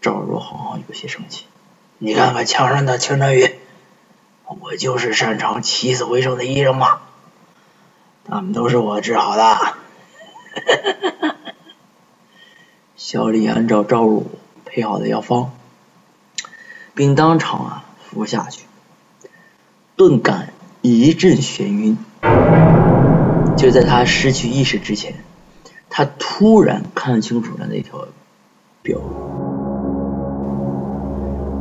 [0.00, 1.44] 赵若航有些生气。
[1.98, 3.60] 你看看墙上的清传语。
[4.46, 7.02] 我就是擅长起死回生的医生嘛，
[8.28, 9.74] 他们都是我治好的。
[12.96, 14.26] 小李按照赵汝
[14.64, 15.50] 配好的药方，
[16.94, 18.64] 并当场啊服下去，
[19.94, 21.96] 顿感一阵眩晕。
[23.56, 25.14] 就在他失去意识之前，
[25.88, 28.08] 他突然看清楚了那条
[28.82, 28.98] 标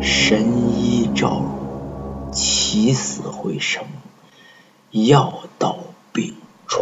[0.01, 3.85] 神医赵如，起死回生，
[4.91, 5.77] 药到
[6.11, 6.35] 病
[6.67, 6.81] 除。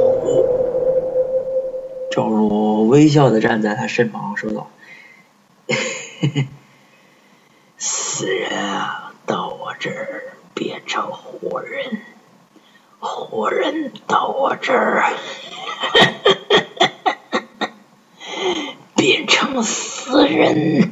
[2.15, 4.69] 赵如微笑的站在他身旁，说道
[7.75, 12.01] ：“死人啊，到我这儿变成活人。”
[12.99, 15.11] 活人到我这儿，
[18.95, 20.91] 变成死人。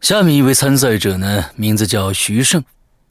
[0.00, 2.64] 下面一位参赛者呢，名字叫徐胜，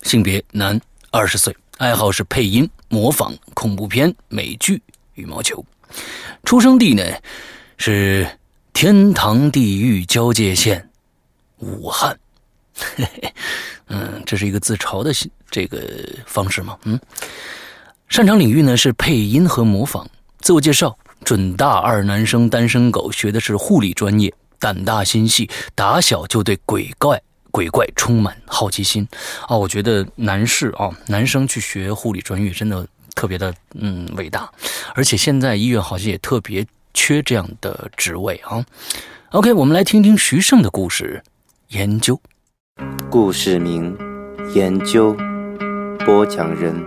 [0.03, 0.81] 性别男，
[1.13, 4.81] 二十岁，爱好是配音、模仿恐怖片、美剧、
[5.15, 5.63] 羽毛球。
[6.45, 7.03] 出生地呢
[7.75, 8.25] 是
[8.71, 10.89] 天堂地狱交界线，
[11.57, 12.17] 武汉。
[12.95, 13.33] 嘿嘿。
[13.87, 15.11] 嗯，这是一个自嘲的
[15.49, 15.81] 这个
[16.25, 16.77] 方式吗？
[16.85, 16.97] 嗯，
[18.07, 20.09] 擅长领域呢是配音和模仿。
[20.39, 29.07] 自我介绍：准大二男生，单身狗，学的是护理专业，胆大心细，打小就对鬼怪鬼怪充满好奇心。
[29.47, 34.49] 啊，我觉得男士啊，男生去学护理专业真的特别的嗯伟大，
[34.95, 38.65] 而且现在医院好像也特别缺这样的职位啊。
[39.31, 41.21] OK，我们来听听徐胜的故事
[41.69, 42.19] 研究。
[43.09, 43.95] 故事名：
[44.53, 45.15] 研究。
[46.05, 46.83] 播讲人：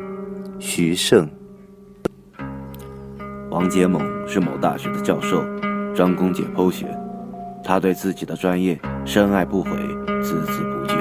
[0.58, 1.30] 徐胜。
[3.50, 5.44] 王杰猛是某大学的教授，
[5.94, 6.86] 专攻解剖学。
[7.64, 9.70] 他对自己的专业深爱不悔，
[10.22, 10.94] 孜孜不倦。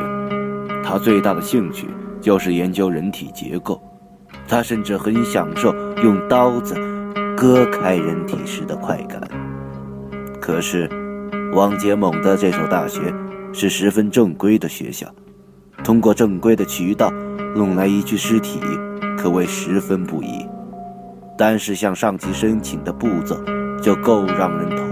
[0.84, 1.88] 他最大的兴趣
[2.22, 3.82] 就是研究人体结构。
[4.48, 6.76] 他甚至很享受用刀子
[7.36, 9.22] 割开人体时的快感。
[10.42, 10.90] 可是，
[11.54, 13.14] 王杰猛的这所大学。
[13.56, 15.06] 是十分正规的学校，
[15.84, 17.12] 通过正规的渠道
[17.56, 18.60] 弄来一具尸体，
[19.16, 20.44] 可谓十分不易。
[21.38, 23.38] 单是向上级申请的步骤，
[23.80, 24.83] 就够让人头。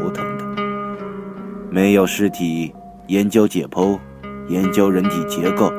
[1.71, 2.73] 没有尸体，
[3.07, 3.97] 研究解剖，
[4.49, 5.71] 研究人体结构，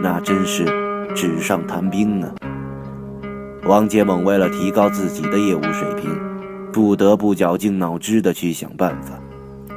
[0.00, 0.64] 那真是
[1.12, 2.32] 纸上谈兵啊！
[3.64, 6.08] 王杰猛为了提高自己的业务水平，
[6.72, 9.18] 不得不绞尽脑汁地去想办法，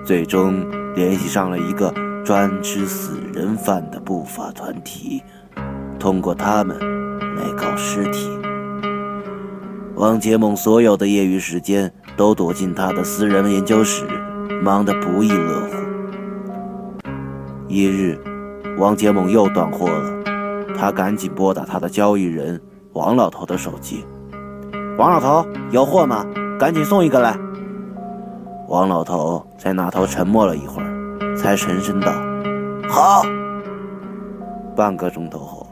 [0.06, 0.64] 最终
[0.96, 1.94] 联系上了一个。
[2.24, 5.24] 专吃死人饭的不法团体，
[5.98, 6.78] 通过他们
[7.38, 8.30] 来搞尸体。
[9.96, 14.04] 王杰猛所有的业余时间都躲进他的私人研究室，
[14.64, 15.76] 忙得不亦乐乎。
[17.68, 18.20] 一日，
[18.78, 20.12] 王杰猛又断货了，
[20.78, 22.62] 他赶紧拨打他的交易人
[22.94, 24.06] 王老头的手机
[24.98, 26.26] ：“王老头，有货吗？
[26.60, 27.38] 赶紧送一个来。”
[28.70, 30.98] 王老头在那头沉默了一会儿。
[31.38, 32.12] 才沉声道
[32.90, 33.22] ：“好。”
[34.76, 35.68] 半个钟头后，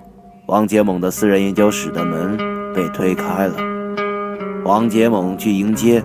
[0.46, 2.38] 王杰猛的私人研究室的门
[2.74, 3.56] 被推开了。
[4.64, 6.04] 王杰猛去迎接，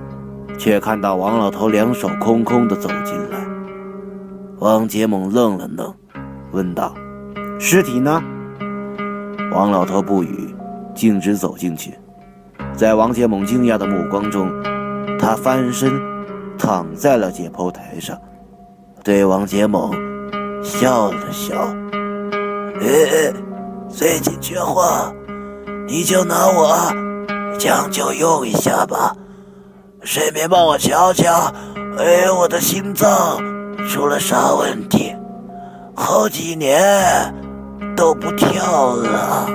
[0.60, 3.38] 却看到王老头两手空空的走进来。
[4.58, 5.94] 王杰猛愣了愣，
[6.52, 6.94] 问道
[7.58, 8.22] ：“尸体呢？”
[9.50, 10.54] 王老头不语，
[10.94, 11.94] 径直走进去。
[12.74, 14.50] 在王杰猛惊讶的目光中，
[15.18, 15.98] 他翻身
[16.58, 18.14] 躺在了解剖台上。
[19.02, 19.90] 对王杰猛
[20.62, 21.54] 笑了笑，
[22.82, 23.32] 哎，
[23.88, 25.10] 最近缺货，
[25.88, 26.76] 你就拿我
[27.58, 29.16] 将就用一下吧，
[30.02, 31.54] 顺便帮我瞧瞧，
[31.98, 33.38] 哎，我的心脏
[33.88, 35.14] 出了啥问题？
[35.94, 36.74] 好几年
[37.96, 39.46] 都不跳了。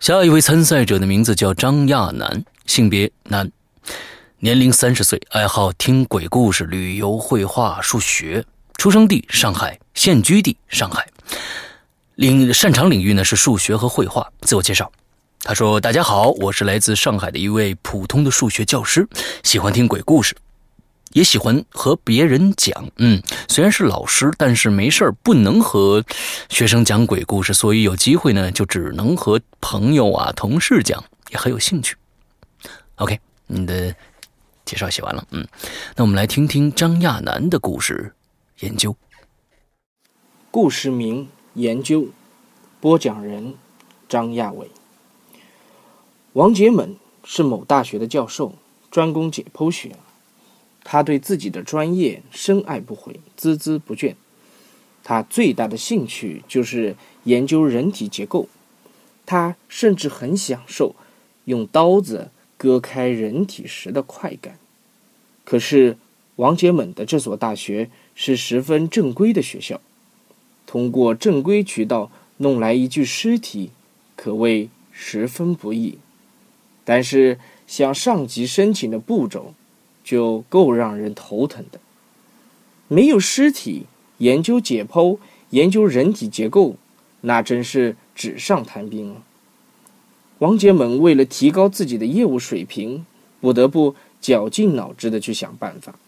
[0.00, 3.50] 下一位参赛者的名字叫张亚楠，性别男，
[4.38, 8.44] 年龄三十岁，爱好听鬼故事、旅游、绘画、数学。
[8.76, 11.06] 出生地上海，现居地上海，
[12.16, 14.30] 领擅长领域呢是数学和绘画。
[14.42, 14.90] 自我介绍，
[15.40, 19.08] 他说：“大家好，我是来自上海的一位普通的数学教师，
[19.42, 20.36] 喜欢听鬼故事。”
[21.12, 26.04] 也喜欢和别人讲，嗯，虽然是老师，但是没事不能和
[26.48, 31.96] 学生讲鬼故事，所以有机会呢，就只能和朋友啊、同事讲，也很有兴趣。
[32.96, 33.94] OK，你的
[34.64, 35.46] 介绍写完了，嗯，
[35.94, 38.12] 那我们来听听张亚楠的故事
[38.60, 38.94] 研究。
[40.52, 42.06] 故事名：研究。
[42.80, 43.54] 播讲人：
[44.08, 44.70] 张亚伟。
[46.34, 46.94] 王杰猛
[47.24, 48.54] 是某大学的教授，
[48.92, 49.96] 专攻解剖学。
[50.84, 54.14] 他对自己的专业深爱不悔，孜孜不倦。
[55.02, 56.94] 他最大的兴趣就是
[57.24, 58.48] 研究人体结构。
[59.26, 60.94] 他甚至很享受
[61.46, 64.58] 用刀子割开人体时的快感。
[65.44, 65.98] 可是，
[66.36, 69.80] 王杰猛的这所大学是十分正规的学校，
[70.66, 73.70] 通过正规渠道弄来一具尸体，
[74.16, 75.98] 可谓十分不易。
[76.84, 79.54] 但是，向上级申请的步骤
[80.04, 81.80] 就够让人头疼的。
[82.88, 83.86] 没有尸体，
[84.18, 85.18] 研究解剖、
[85.50, 86.76] 研究人体结构，
[87.22, 89.22] 那真是纸上谈兵了。
[90.40, 93.06] 王杰猛为了提高自己的业务水平，
[93.40, 95.98] 不得不绞尽脑汁的去想办法，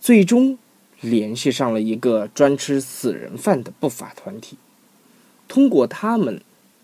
[0.00, 0.58] 最终
[1.04, 4.56] 联系上了一个专吃死人饭的不法团体，
[5.46, 6.40] 通过他们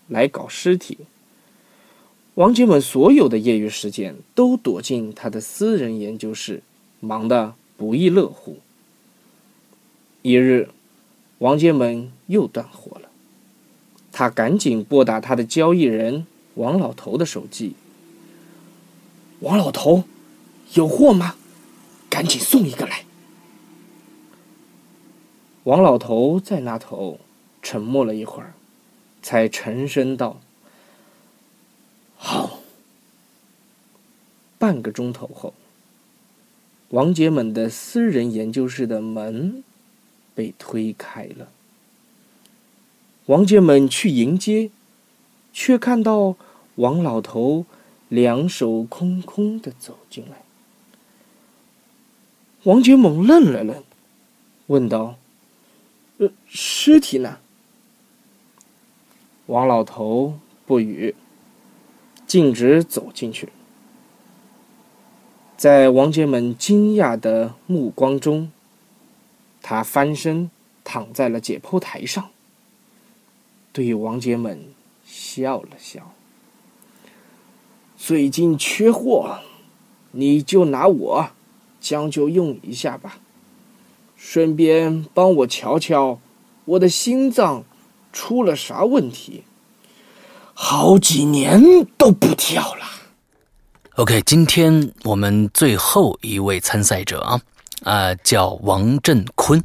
[0.07, 0.99] 来搞尸体。
[2.35, 6.63] 王杰文所有的业余时间都躲进他的私人研究室，
[6.99, 8.59] 忙得不亦乐乎。
[10.21, 10.69] 一日，
[11.39, 13.09] 王杰文又断货了，
[14.11, 17.73] 他赶紧拨打他的交易人王老头的手机。
[19.39, 20.03] 王老头，
[20.75, 21.35] 有货吗？
[22.09, 23.05] 赶紧送一个来。
[25.63, 27.19] 王老头在那头
[27.61, 28.53] 沉默了一会儿，
[29.21, 30.39] 才沉声道。
[32.17, 32.59] 好。
[34.57, 35.55] 半个钟头后，
[36.89, 39.63] 王杰猛的私人研究室的门
[40.35, 41.47] 被推开了。
[43.25, 44.69] 王杰猛去迎接，
[45.51, 46.35] 却看到
[46.75, 47.65] 王老头
[48.07, 50.43] 两手空空的走进来。
[52.65, 53.83] 王杰猛愣了愣，
[54.67, 55.15] 问道
[56.45, 57.39] ：“尸体呢？”
[59.47, 61.15] 王老头不语。
[62.27, 63.49] 径直走进去，
[65.57, 68.49] 在王杰猛惊讶的目光中，
[69.61, 70.49] 他翻身
[70.85, 72.29] 躺在了解剖台上，
[73.73, 74.63] 对王杰猛
[75.05, 76.13] 笑了笑
[77.99, 79.41] ：“最近缺货，
[80.11, 81.31] 你就拿我
[81.81, 83.19] 将就用一下吧，
[84.23, 86.19] 顺便帮我瞧瞧
[86.65, 87.63] 我的心脏
[88.13, 89.43] 出了啥问题。”
[90.53, 91.59] 好几年
[91.97, 92.85] 都不跳了。
[93.95, 97.41] OK，今天我们最后一位参赛者啊，
[97.83, 99.63] 啊，叫王振坤，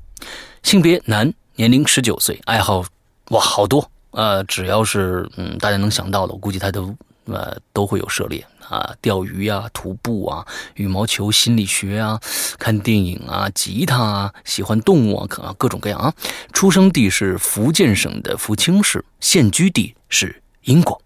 [0.63, 2.83] 性别男，年龄十九岁，爱好
[3.29, 6.95] 哇好多，呃，只要是嗯大家能想到的，我估计他都
[7.27, 12.21] 呃都会有涉猎啊，钓鱼啊，徒步啊，羽毛球、心理学啊，
[12.59, 16.13] 看电影啊，吉他啊，喜欢动物啊，可各种各样啊。
[16.53, 20.43] 出生地是福建省的福清市，现居地是。
[20.67, 21.01] 英国，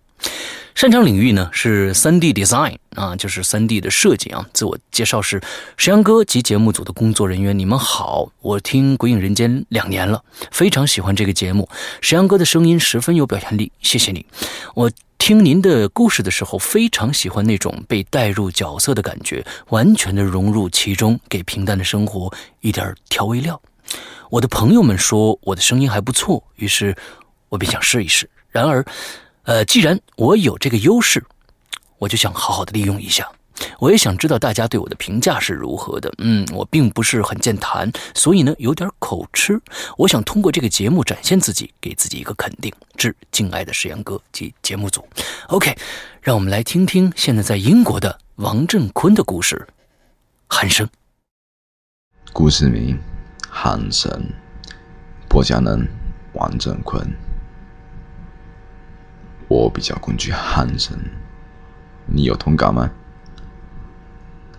[0.74, 4.48] 擅长领域呢是三 D design 啊，就是三 D 的设计啊。
[4.54, 5.38] 自我介绍是
[5.76, 11.68] 石阳哥及节目组的工作人员，你们好，我听《鬼影人间》两年了，非常喜欢这个节目。
[12.00, 14.24] 石阳哥的声音十分有表现力，谢谢你。
[14.74, 14.90] 我
[15.20, 23.60] 听您的故事的时候，非常喜欢那种被带入角色的感觉，完全的融入其中，给平淡的生活一点调味料。
[24.30, 26.96] 我的朋友们说我的声音还不错，于是
[27.50, 28.28] 我便想试一试。
[28.48, 28.84] 然而。
[29.44, 31.24] 呃，既然我有这个优势，
[31.98, 33.26] 我就想好好的利用一下。
[33.78, 36.12] 我也想知道大家对我的评价是如何的。
[36.18, 39.60] 嗯，我并不是很健谈，所以呢有点口吃。
[39.96, 42.72] 我想通过这个节目展现自己，给自己一个肯定。
[42.96, 45.06] 致敬爱的石阳哥及节目组。
[45.48, 45.74] OK，
[46.20, 49.66] 让我们来听听现在在英国的王振坤的故事。
[50.48, 50.88] 鼾声。
[52.32, 52.98] 故事名：
[53.50, 54.10] 鼾声。
[55.28, 55.88] 播讲人：
[56.34, 57.00] 王振坤。
[59.48, 60.96] 我比较恐惧鼾声，
[62.06, 62.90] 你有同感吗？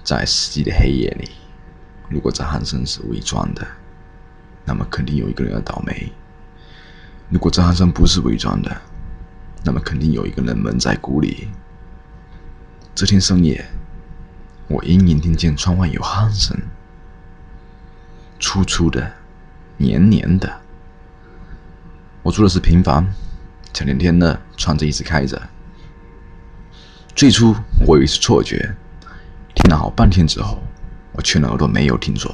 [0.04, 1.30] 在死寂的黑夜里，
[2.10, 3.66] 如果这鼾声是伪装的，
[4.66, 6.12] 那么肯定有一个人要倒霉；
[7.30, 8.82] 如果这鼾声不是伪装的，
[9.64, 11.49] 那么肯定有一个人蒙在鼓里。
[12.93, 13.66] 这天深夜，
[14.68, 16.58] 我隐隐听见窗外有鼾声，
[18.39, 19.14] 粗粗的，
[19.78, 20.62] 黏黏的。
[22.24, 23.08] 我住的是平房。
[23.74, 25.41] 前两天呢，窗子一直开着。
[27.16, 27.56] 最初
[27.88, 28.76] 我以为是错觉，
[29.54, 30.62] 听了好半天之后，
[31.14, 32.34] 我确认耳朵没有听错。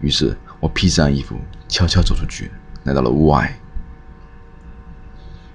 [0.00, 1.38] 于是我披上衣服，
[1.68, 2.50] 悄悄走出去，
[2.84, 3.58] 来到了屋外。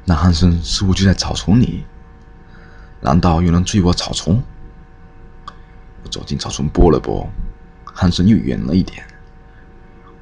[0.06, 1.86] 那鼾声似乎就在草丛里，
[3.02, 4.42] 难道有人追我草丛？
[6.04, 7.30] 我走进草丛，拨了拨，
[7.86, 9.06] 鼾声又远了一点。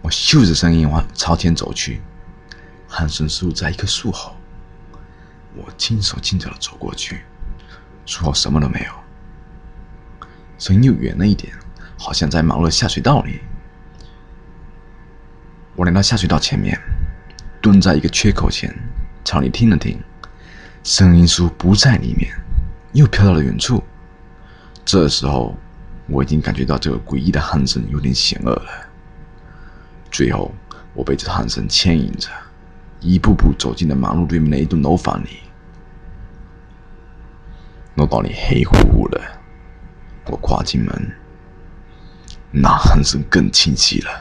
[0.02, 2.02] 我嗅着声音往朝前走去，
[2.90, 4.36] 鼾声似乎在一棵树后。
[5.56, 7.24] 我轻手轻脚的走过去，
[8.06, 8.92] 树后什么都没有，
[10.58, 11.54] 声音又远了一点，
[11.98, 13.40] 好像在马路的下水道里。
[15.76, 16.80] 我来到下水道前面，
[17.62, 18.76] 蹲在一个缺口前，
[19.24, 20.00] 朝里听了听，
[20.84, 22.34] 声音似乎不在里面，
[22.94, 23.84] 又飘到了远处。
[24.84, 25.56] 这时候，
[26.08, 28.90] 我已经感觉到这个诡异的鼾声有点险恶了。
[30.10, 30.52] 最后，
[30.96, 32.30] 我被这鼾声牵引着，
[33.00, 35.42] 一步步走进了马路对面的一栋楼房里。
[37.96, 39.22] 楼道里黑乎乎的，
[40.30, 41.12] 我跨进门，
[42.52, 44.12] 那鼾声更清晰了。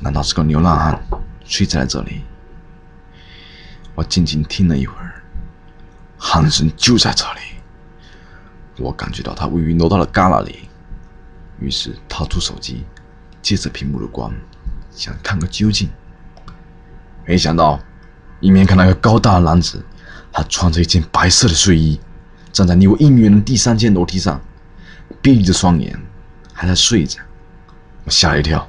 [0.00, 1.00] 难道是个流浪汉
[1.44, 2.22] 睡在了这里？
[3.94, 5.22] 我静静听了一会儿，
[6.18, 7.40] 鼾声就在这里。
[8.78, 10.68] 我感觉到他位于楼道的旮旯里，
[11.60, 12.84] 于是掏出手机，
[13.40, 14.32] 借着屏幕的光，
[14.90, 15.88] 想看个究竟。
[17.24, 17.78] 没想到，
[18.40, 19.84] 一面看到一个高大的男子，
[20.32, 22.00] 他穿着一件白色的睡衣。
[22.50, 24.40] 站在离我一米远的第三间楼梯上，
[25.22, 25.96] 闭着双眼，
[26.52, 27.20] 还在睡着，
[28.04, 28.68] 我吓一跳。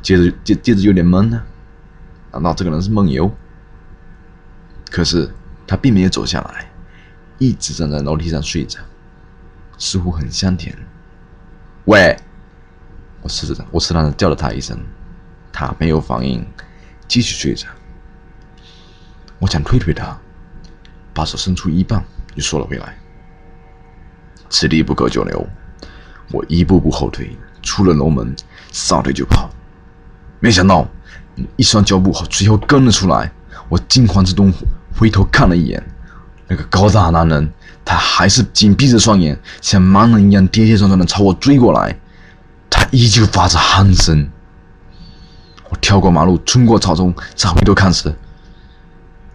[0.00, 1.42] 接着，接接着有点懵呢，
[2.32, 3.30] 难道这个人是梦游？
[4.88, 5.28] 可是
[5.66, 6.70] 他并没有走下来，
[7.38, 8.78] 一直站在楼梯上睡着，
[9.76, 10.74] 似乎很香甜。
[11.86, 12.16] 喂，
[13.20, 14.78] 我试着，我试探着叫了他一声，
[15.52, 16.46] 他没有反应，
[17.08, 17.66] 继续睡着。
[19.40, 20.16] 我想推推他，
[21.12, 22.04] 把手伸出一半。
[22.36, 22.96] 又缩了回来。
[24.50, 25.46] 此地不可久留，
[26.32, 28.34] 我一步步后退，出了楼门，
[28.72, 29.48] 撒腿就跑。
[30.40, 30.86] 没想到，
[31.56, 33.30] 一双脚步随后跟了出来。
[33.68, 34.52] 我惊慌之中
[34.98, 35.82] 回头看了一眼，
[36.48, 37.52] 那个高大男人，
[37.84, 41.96] 他还是紧闭着双眼，像盲人一样跌跌撞撞的朝我追过来。
[42.68, 44.28] 他依旧发着鼾声。
[45.68, 48.12] 我跳过马路，冲过草丛，再回头看时，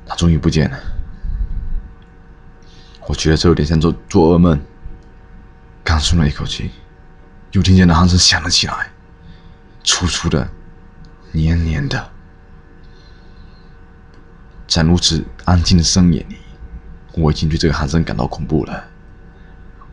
[0.05, 0.77] 他终于不见了。
[3.07, 4.59] 我觉得这有点像做做噩梦。
[5.85, 6.71] 刚松了一口气，
[7.51, 8.91] 又听见那鼾声响了起来，
[9.83, 10.49] 粗粗的，
[11.31, 12.11] 黏黏的。
[14.67, 16.37] 在如此安静的深夜里，
[17.13, 18.83] 我已经对这个鼾声感到恐怖了。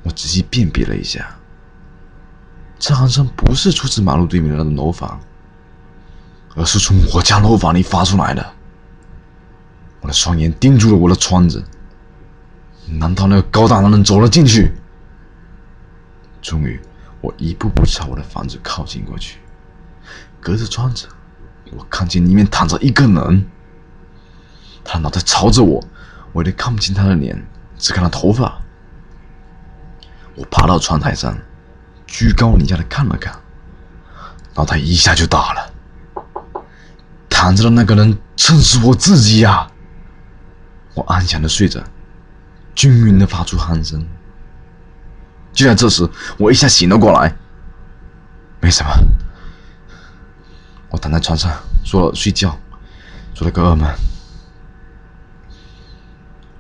[0.03, 1.37] 我仔细辨别了一下，
[2.79, 5.21] 这鼾声不是出自马路对面的那栋楼房，
[6.57, 8.55] 而是从我家楼房里发出来的。
[10.01, 11.63] 我的双眼盯住了我的窗子。
[12.87, 14.73] 难道那个高大男人走了进去？
[16.43, 16.79] 终于，
[17.21, 19.39] 我一步步朝我的房子靠近过去。
[20.41, 21.07] 隔着窗子，
[21.71, 23.47] 我看见里面躺着一个人。
[24.85, 25.83] 他脑袋朝着我，
[26.33, 27.41] 我有点看不清他的脸，
[27.79, 28.61] 只看到头发。
[30.35, 31.39] 我爬到窗台上，
[32.07, 33.39] 居高临下的看了看，
[34.57, 35.73] 脑袋一下就大了。
[37.29, 39.71] 躺着的那个人正是我自己呀！
[40.95, 41.81] 我安详的睡着。
[42.75, 44.05] 均匀的发出鼾声。
[45.53, 47.37] 就在这时，我一下醒了过来。
[48.61, 48.91] 没什么，
[50.91, 51.51] 我躺在床上
[51.85, 52.59] 做了睡觉，
[53.35, 53.93] 做了个噩梦。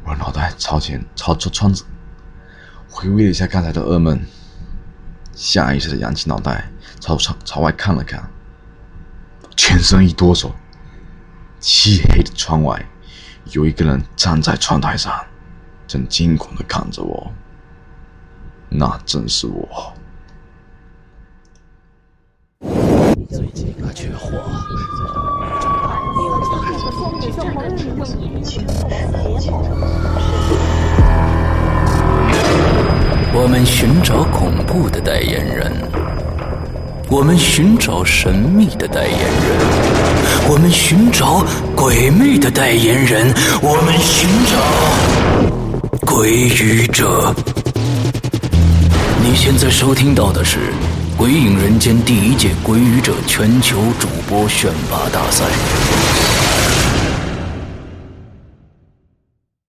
[0.04, 1.84] 我脑袋朝前朝着窗子，
[2.90, 4.20] 回味了一下刚才的噩梦，
[5.32, 6.70] 下意识的扬起脑袋
[7.00, 8.28] 朝窗朝外看了看，
[9.56, 10.50] 全身一哆嗦。
[11.60, 12.84] 漆黑的窗外，
[13.52, 15.24] 有一个人站在窗台上。
[15.86, 17.32] 正惊恐的看着我，
[18.74, 19.92] 那正是我。
[23.28, 24.30] 最近可缺货。
[33.34, 35.70] 我们寻找恐怖的代言人，
[37.10, 39.28] 我们寻找神秘的代言人，
[40.48, 41.44] 我们寻找
[41.76, 44.56] 鬼魅的代言人，我们寻找。
[46.06, 47.34] 鬼语者，
[49.24, 50.58] 你现在收听到的是
[51.16, 56.31] 《鬼影人间》第一届鬼语者全球主播选拔大赛。